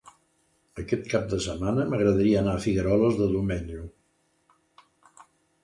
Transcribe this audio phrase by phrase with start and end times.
[0.83, 3.85] Aquest cap de setmana m'agradaria anar a Figueroles de Domenyo.